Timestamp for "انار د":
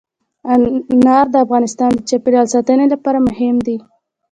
0.93-1.35